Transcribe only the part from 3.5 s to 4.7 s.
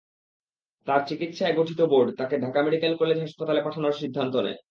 পাঠানোর সিদ্ধান্ত নেয়।